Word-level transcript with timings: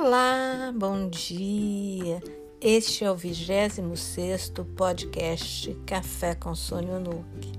Olá, 0.00 0.72
bom 0.76 1.08
dia. 1.08 2.22
Este 2.60 3.04
é 3.04 3.10
o 3.10 3.16
26 3.16 4.52
podcast 4.76 5.74
Café 5.84 6.36
com 6.36 6.54
Sônia 6.54 7.00
Nuke. 7.00 7.52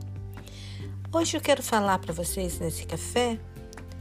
Hoje 1.12 1.36
eu 1.36 1.41
quero 1.41 1.62
falar 1.62 1.99
para 1.99 2.13
vocês 2.13 2.57
nesse 2.57 2.86
café 2.86 3.38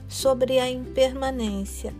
sobre 0.06 0.60
a 0.60 0.70
impermanência, 0.70 1.92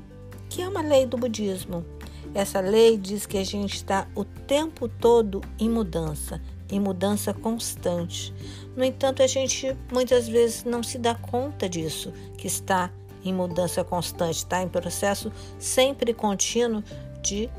que 0.49 0.63
é 0.63 0.69
uma 0.69 0.81
lei 0.81 1.07
do 1.07 1.17
budismo. 1.17 1.85
Essa 2.33 2.61
lei 2.61 2.97
diz 2.97 3.27
que 3.27 3.37
a 3.37 3.45
gente 3.45 3.75
está 3.75 4.07
o 4.15 4.25
tempo 4.25 4.89
todo 4.89 5.41
em 5.59 5.69
mudança, 5.69 6.41
em 6.71 6.79
mudança 6.79 7.35
constante. 7.35 8.33
No 8.77 8.85
entanto, 8.85 9.25
a 9.25 9.27
gente 9.27 9.77
muitas 9.93 10.29
vezes 10.29 10.63
não 10.63 10.85
se 10.85 10.99
dá 10.99 11.17
conta 11.17 11.69
disso, 11.69 12.13
que 12.37 12.47
está 12.47 12.93
em 13.29 13.35
mudança 13.35 13.85
constante, 13.85 14.37
está 14.37 14.63
em 14.63 14.69
processo 14.69 15.33
sempre 15.59 16.13
contínuo 16.13 16.83
de 17.23 17.51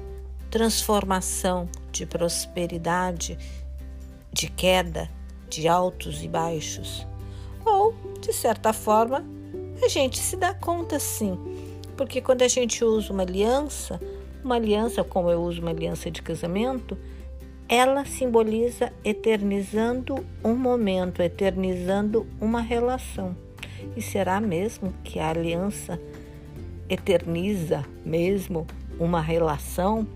transformação, 0.50 1.70
de 1.92 2.06
prosperidade, 2.06 3.38
de 4.32 4.48
queda, 4.50 5.10
de 5.50 5.68
altos 5.68 6.24
e 6.24 6.28
baixos. 6.28 7.06
Ou, 7.66 7.94
de 8.20 8.34
certa 8.34 8.74
forma, 8.74 9.24
a 9.84 9.88
gente 9.88 10.20
se 10.20 10.36
dá 10.36 10.54
conta 10.54 11.00
sim, 11.00 11.38
porque 11.96 12.22
quando 12.22 12.42
a 12.42 12.48
gente 12.48 12.84
usa 12.84 13.14
uma 13.14 13.24
aliança, 13.24 14.00
uma 14.44 14.56
aliança 14.56 15.04
como 15.04 15.30
eu 15.30 15.42
uso 15.42 15.62
uma 15.62 15.72
aliança 15.72 16.10
de 16.10 16.22
casamento, 16.22 16.98
ela 17.68 18.04
simboliza 18.04 18.92
eternizando 19.04 20.26
um 20.44 20.56
momento, 20.56 21.22
eternizando 21.22 22.26
uma 22.42 22.62
relação. 22.62 23.36
E 23.96 24.02
será 24.02 24.40
mesmo 24.40 24.94
que 25.04 25.20
a 25.20 25.30
aliança 25.30 26.00
eterniza 26.90 27.86
mesmo 28.06 28.66
uma 29.00 29.22
relação, 29.22 30.08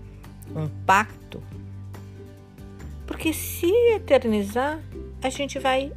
um 0.54 0.68
pacto? 0.84 1.42
Porque 3.06 3.32
se 3.32 3.70
eternizar, 3.94 4.80
a 5.22 5.28
gente 5.28 5.58
vai, 5.58 5.92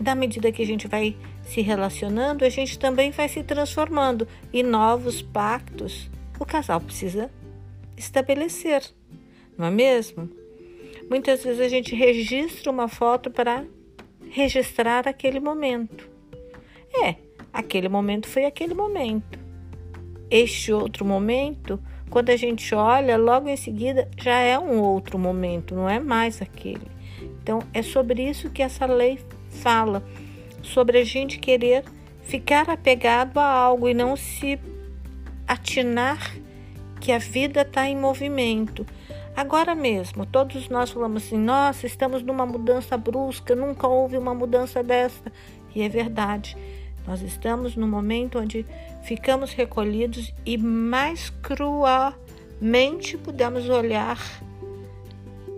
na 0.00 0.14
medida 0.14 0.52
que 0.52 0.62
a 0.62 0.66
gente 0.66 0.86
vai 0.86 1.16
se 1.42 1.60
relacionando, 1.60 2.44
a 2.44 2.48
gente 2.48 2.78
também 2.78 3.10
vai 3.10 3.28
se 3.28 3.42
transformando 3.42 4.26
e 4.52 4.62
novos 4.62 5.22
pactos 5.22 6.10
o 6.38 6.44
casal 6.44 6.80
precisa 6.80 7.30
estabelecer, 7.96 8.82
não 9.56 9.66
é 9.66 9.70
mesmo? 9.70 10.30
Muitas 11.10 11.42
vezes 11.42 11.60
a 11.60 11.68
gente 11.68 11.94
registra 11.94 12.70
uma 12.70 12.86
foto 12.86 13.30
para 13.30 13.64
registrar 14.30 15.08
aquele 15.08 15.40
momento. 15.40 16.08
É, 16.94 17.16
aquele 17.52 17.88
momento 17.88 18.28
foi 18.28 18.44
aquele 18.44 18.74
momento. 18.74 19.38
Este 20.30 20.72
outro 20.72 21.04
momento, 21.04 21.80
quando 22.10 22.30
a 22.30 22.36
gente 22.36 22.74
olha, 22.74 23.16
logo 23.16 23.48
em 23.48 23.56
seguida 23.56 24.08
já 24.18 24.38
é 24.38 24.58
um 24.58 24.80
outro 24.80 25.18
momento, 25.18 25.74
não 25.74 25.88
é 25.88 25.98
mais 25.98 26.42
aquele. 26.42 26.86
Então, 27.42 27.60
é 27.72 27.82
sobre 27.82 28.28
isso 28.28 28.50
que 28.50 28.62
essa 28.62 28.84
lei 28.84 29.18
fala, 29.48 30.02
sobre 30.62 30.98
a 30.98 31.04
gente 31.04 31.38
querer 31.38 31.84
ficar 32.22 32.68
apegado 32.68 33.38
a 33.38 33.44
algo 33.44 33.88
e 33.88 33.94
não 33.94 34.14
se 34.16 34.58
atinar 35.46 36.34
que 37.00 37.10
a 37.10 37.18
vida 37.18 37.62
está 37.62 37.88
em 37.88 37.96
movimento. 37.96 38.84
Agora 39.34 39.74
mesmo, 39.74 40.26
todos 40.26 40.68
nós 40.68 40.90
falamos 40.90 41.24
assim: 41.24 41.38
nossa, 41.38 41.86
estamos 41.86 42.22
numa 42.22 42.44
mudança 42.44 42.98
brusca, 42.98 43.54
nunca 43.54 43.86
houve 43.86 44.18
uma 44.18 44.34
mudança 44.34 44.82
desta. 44.82 45.32
E 45.74 45.82
é 45.82 45.88
verdade. 45.88 46.56
Nós 47.06 47.22
estamos 47.22 47.74
no 47.74 47.86
momento 47.86 48.38
onde 48.38 48.66
ficamos 49.02 49.52
recolhidos 49.52 50.34
e 50.44 50.58
mais 50.58 51.30
cruelmente 51.42 53.16
podemos 53.16 53.68
olhar 53.68 54.18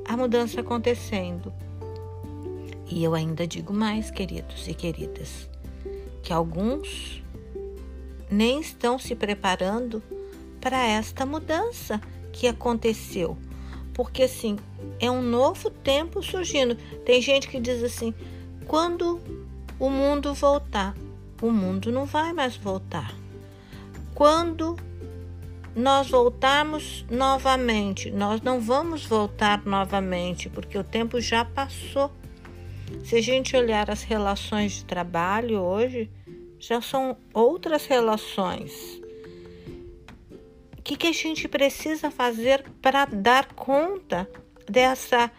a 0.06 0.16
mudança 0.16 0.60
acontecendo. 0.60 1.52
E 2.86 3.04
eu 3.04 3.14
ainda 3.14 3.46
digo 3.46 3.72
mais, 3.72 4.10
queridos 4.10 4.66
e 4.66 4.74
queridas, 4.74 5.48
que 6.22 6.32
alguns 6.32 7.22
nem 8.30 8.60
estão 8.60 8.98
se 8.98 9.14
preparando 9.14 10.02
para 10.60 10.86
esta 10.86 11.24
mudança 11.24 12.00
que 12.32 12.46
aconteceu. 12.46 13.36
Porque 13.94 14.24
assim, 14.24 14.56
é 14.98 15.10
um 15.10 15.22
novo 15.22 15.70
tempo 15.70 16.22
surgindo. 16.22 16.76
Tem 17.04 17.20
gente 17.20 17.48
que 17.48 17.60
diz 17.60 17.82
assim: 17.82 18.14
quando 18.66 19.20
o 19.80 19.88
mundo 19.88 20.34
voltar, 20.34 20.94
o 21.40 21.50
mundo 21.50 21.90
não 21.90 22.04
vai 22.04 22.34
mais 22.34 22.54
voltar. 22.54 23.14
Quando 24.14 24.76
nós 25.74 26.10
voltarmos 26.10 27.06
novamente, 27.10 28.10
nós 28.10 28.42
não 28.42 28.60
vamos 28.60 29.06
voltar 29.06 29.64
novamente, 29.64 30.50
porque 30.50 30.76
o 30.76 30.84
tempo 30.84 31.18
já 31.18 31.44
passou. 31.44 32.12
Se 33.04 33.16
a 33.16 33.22
gente 33.22 33.56
olhar 33.56 33.90
as 33.90 34.02
relações 34.02 34.72
de 34.72 34.84
trabalho 34.84 35.60
hoje, 35.60 36.10
já 36.58 36.82
são 36.82 37.16
outras 37.32 37.86
relações. 37.86 39.00
O 40.78 40.82
que, 40.82 40.96
que 40.96 41.06
a 41.06 41.12
gente 41.12 41.48
precisa 41.48 42.10
fazer 42.10 42.64
para 42.82 43.06
dar 43.06 43.46
conta 43.54 44.28
dessa 44.68 45.30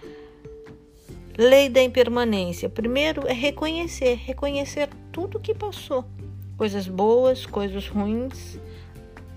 lei 1.38 1.70
da 1.70 1.82
impermanência? 1.82 2.70
Primeiro 2.70 3.28
é 3.28 3.34
reconhecer, 3.34 4.16
reconhecer 4.16 4.90
tudo 5.12 5.40
que 5.40 5.54
passou, 5.54 6.06
coisas 6.58 6.88
boas, 6.88 7.46
coisas 7.46 7.88
ruins. 7.88 8.60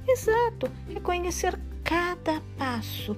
Exato, 0.07 0.71
reconhecer 0.89 1.59
cada 1.83 2.41
passo, 2.59 3.17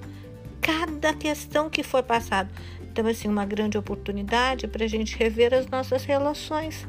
cada 0.60 1.12
questão 1.14 1.68
que 1.68 1.82
foi 1.82 2.02
passado. 2.02 2.50
Então, 2.82 3.06
assim, 3.06 3.28
uma 3.28 3.44
grande 3.44 3.76
oportunidade 3.76 4.66
para 4.66 4.84
a 4.84 4.88
gente 4.88 5.16
rever 5.16 5.52
as 5.52 5.66
nossas 5.66 6.04
relações 6.04 6.86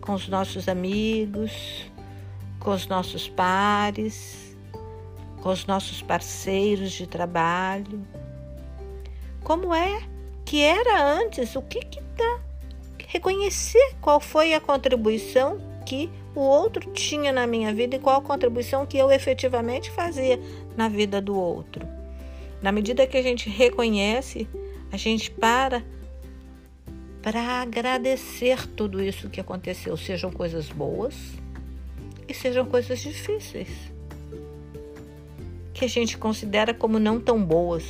com 0.00 0.12
os 0.12 0.28
nossos 0.28 0.68
amigos, 0.68 1.90
com 2.60 2.72
os 2.72 2.86
nossos 2.86 3.28
pares, 3.28 4.56
com 5.42 5.50
os 5.50 5.66
nossos 5.66 6.02
parceiros 6.02 6.92
de 6.92 7.06
trabalho. 7.06 8.06
Como 9.42 9.74
é 9.74 10.02
que 10.44 10.62
era 10.62 11.02
antes? 11.02 11.56
O 11.56 11.62
que 11.62 11.80
que 11.80 12.02
tá 12.16 12.40
reconhecer 13.14 13.94
qual 14.00 14.18
foi 14.18 14.54
a 14.54 14.60
contribuição 14.60 15.60
que 15.86 16.10
o 16.34 16.40
outro 16.40 16.90
tinha 16.90 17.32
na 17.32 17.46
minha 17.46 17.72
vida 17.72 17.94
e 17.94 17.98
qual 18.00 18.16
a 18.16 18.20
contribuição 18.20 18.84
que 18.84 18.98
eu 18.98 19.08
efetivamente 19.08 19.88
fazia 19.92 20.40
na 20.76 20.88
vida 20.88 21.20
do 21.20 21.36
outro. 21.36 21.86
Na 22.60 22.72
medida 22.72 23.06
que 23.06 23.16
a 23.16 23.22
gente 23.22 23.48
reconhece, 23.48 24.48
a 24.90 24.96
gente 24.96 25.30
para 25.30 25.84
para 27.22 27.40
agradecer 27.62 28.66
tudo 28.66 29.02
isso 29.02 29.30
que 29.30 29.40
aconteceu, 29.40 29.96
sejam 29.96 30.30
coisas 30.30 30.68
boas 30.68 31.14
e 32.28 32.34
sejam 32.34 32.66
coisas 32.66 33.00
difíceis, 33.00 33.68
que 35.72 35.86
a 35.86 35.88
gente 35.88 36.18
considera 36.18 36.74
como 36.74 36.98
não 36.98 37.18
tão 37.18 37.42
boas, 37.42 37.84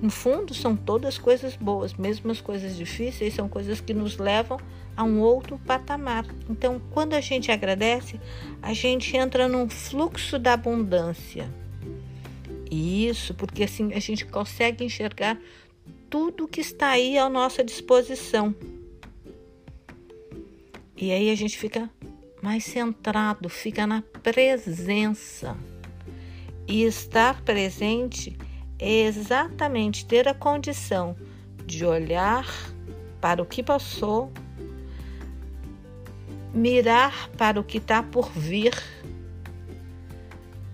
no 0.00 0.10
fundo, 0.10 0.52
são 0.52 0.76
todas 0.76 1.16
coisas 1.16 1.56
boas, 1.56 1.94
mesmo 1.94 2.30
as 2.30 2.40
coisas 2.40 2.76
difíceis 2.76 3.34
são 3.34 3.48
coisas 3.48 3.80
que 3.80 3.94
nos 3.94 4.18
levam 4.18 4.58
a 4.96 5.02
um 5.02 5.20
outro 5.20 5.58
patamar. 5.58 6.26
Então, 6.48 6.80
quando 6.90 7.14
a 7.14 7.20
gente 7.20 7.50
agradece, 7.50 8.20
a 8.62 8.72
gente 8.72 9.16
entra 9.16 9.48
num 9.48 9.68
fluxo 9.68 10.38
da 10.38 10.52
abundância. 10.52 11.50
Isso, 12.70 13.32
porque 13.34 13.64
assim 13.64 13.92
a 13.94 14.00
gente 14.00 14.26
consegue 14.26 14.84
enxergar 14.84 15.38
tudo 16.10 16.48
que 16.48 16.60
está 16.60 16.88
aí 16.88 17.16
à 17.18 17.28
nossa 17.28 17.64
disposição. 17.64 18.54
E 20.96 21.10
aí 21.10 21.30
a 21.30 21.34
gente 21.34 21.56
fica 21.58 21.90
mais 22.42 22.64
centrado, 22.64 23.48
fica 23.48 23.86
na 23.86 24.02
presença. 24.22 25.56
E 26.66 26.82
estar 26.82 27.42
presente 27.42 28.36
é 28.78 29.02
exatamente 29.02 30.04
ter 30.04 30.28
a 30.28 30.34
condição 30.34 31.16
de 31.64 31.84
olhar 31.84 32.46
para 33.20 33.42
o 33.42 33.46
que 33.46 33.62
passou, 33.62 34.30
mirar 36.52 37.28
para 37.30 37.58
o 37.58 37.64
que 37.64 37.78
está 37.78 38.02
por 38.02 38.30
vir, 38.30 38.74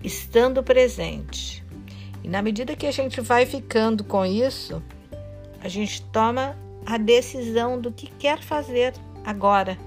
estando 0.03 0.61
presente. 0.63 1.63
E 2.23 2.27
na 2.27 2.41
medida 2.41 2.75
que 2.75 2.87
a 2.87 2.91
gente 2.91 3.19
vai 3.21 3.45
ficando 3.45 4.03
com 4.03 4.25
isso, 4.25 4.81
a 5.61 5.67
gente 5.67 6.01
toma 6.03 6.57
a 6.85 6.97
decisão 6.97 7.79
do 7.79 7.91
que 7.91 8.07
quer 8.07 8.41
fazer 8.41 8.93
agora 9.23 9.77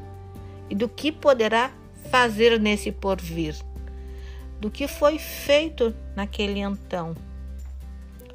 e 0.68 0.74
do 0.74 0.88
que 0.88 1.12
poderá 1.12 1.70
fazer 2.10 2.58
nesse 2.58 2.90
porvir, 2.90 3.54
do 4.60 4.70
que 4.70 4.88
foi 4.88 5.18
feito 5.18 5.94
naquele 6.14 6.60
então. 6.60 7.14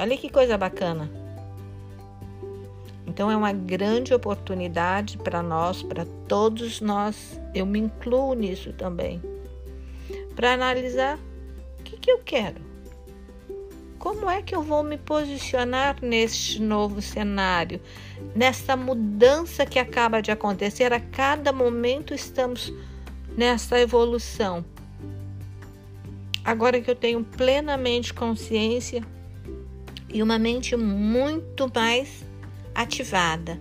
Olha 0.02 0.18
que 0.18 0.32
coisa 0.32 0.58
bacana. 0.58 1.08
Então 3.06 3.30
é 3.30 3.38
uma 3.38 3.54
grande 3.54 4.16
oportunidade 4.16 5.16
para 5.16 5.44
nós, 5.44 5.84
para 5.84 6.08
todos 6.28 6.82
nós, 6.82 7.40
eu 7.54 7.68
me 7.68 7.78
incluo 7.78 8.34
nisso 8.34 8.74
também, 8.74 9.22
para 10.36 10.54
analisar 10.54 11.20
o 11.80 11.84
que, 11.84 11.98
que 11.98 12.10
eu 12.10 12.18
quero, 12.26 12.60
Como 14.00 14.28
é 14.28 14.42
que 14.42 14.56
eu 14.56 14.64
vou 14.64 14.82
me 14.82 14.98
posicionar 14.98 15.98
neste 16.02 16.60
novo 16.60 17.00
cenário, 17.00 17.80
nessa 18.36 18.76
mudança 18.76 19.68
que 19.68 19.78
acaba 19.78 20.20
de 20.20 20.32
acontecer? 20.32 20.92
A 20.92 21.00
cada 21.00 21.54
momento 21.54 22.12
estamos 22.12 22.74
nessa 23.38 23.80
evolução. 23.80 24.66
Agora 26.44 26.82
que 26.82 26.90
eu 26.90 26.96
tenho 26.96 27.24
plenamente 27.24 28.12
consciência 28.12 29.06
e 30.14 30.22
uma 30.22 30.38
mente 30.38 30.76
muito 30.76 31.72
mais 31.74 32.26
ativada 32.74 33.60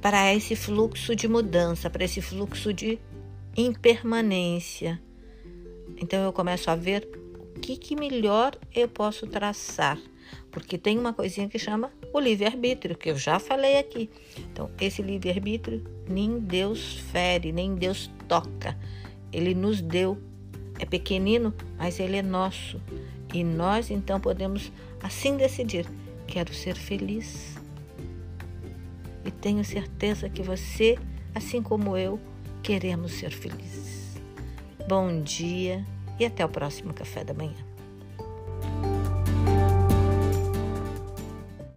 para 0.00 0.34
esse 0.34 0.56
fluxo 0.56 1.14
de 1.14 1.28
mudança, 1.28 1.88
para 1.88 2.04
esse 2.04 2.20
fluxo 2.20 2.72
de 2.72 2.98
impermanência. 3.56 5.00
Então 6.00 6.24
eu 6.24 6.32
começo 6.32 6.70
a 6.70 6.74
ver 6.74 7.08
o 7.54 7.60
que, 7.60 7.76
que 7.76 7.94
melhor 7.94 8.56
eu 8.74 8.88
posso 8.88 9.26
traçar, 9.26 9.98
porque 10.50 10.76
tem 10.76 10.98
uma 10.98 11.12
coisinha 11.12 11.48
que 11.48 11.58
chama 11.58 11.92
o 12.12 12.18
livre-arbítrio, 12.18 12.96
que 12.96 13.10
eu 13.10 13.16
já 13.16 13.38
falei 13.38 13.78
aqui. 13.78 14.10
Então, 14.52 14.70
esse 14.80 15.00
livre-arbítrio 15.00 15.84
nem 16.08 16.38
Deus 16.38 16.98
fere, 17.12 17.52
nem 17.52 17.74
Deus 17.74 18.10
toca. 18.28 18.76
Ele 19.32 19.54
nos 19.54 19.80
deu. 19.80 20.18
É 20.82 20.84
pequenino, 20.84 21.54
mas 21.78 22.00
ele 22.00 22.16
é 22.16 22.22
nosso. 22.22 22.82
E 23.32 23.44
nós 23.44 23.88
então 23.88 24.18
podemos 24.18 24.72
assim 25.00 25.36
decidir: 25.36 25.86
quero 26.26 26.52
ser 26.52 26.74
feliz. 26.74 27.56
E 29.24 29.30
tenho 29.30 29.64
certeza 29.64 30.28
que 30.28 30.42
você, 30.42 30.98
assim 31.32 31.62
como 31.62 31.96
eu, 31.96 32.18
queremos 32.64 33.12
ser 33.12 33.30
felizes. 33.30 34.20
Bom 34.88 35.22
dia 35.22 35.86
e 36.18 36.24
até 36.24 36.44
o 36.44 36.48
próximo 36.48 36.92
café 36.92 37.22
da 37.22 37.32
manhã. 37.32 37.71